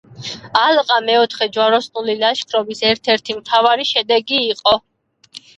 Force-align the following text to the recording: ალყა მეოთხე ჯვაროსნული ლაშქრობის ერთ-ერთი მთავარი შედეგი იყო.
ალყა 0.61 0.95
მეოთხე 1.09 1.47
ჯვაროსნული 1.57 2.17
ლაშქრობის 2.23 2.83
ერთ-ერთი 2.93 3.39
მთავარი 3.43 3.89
შედეგი 3.93 4.45
იყო. 4.57 4.79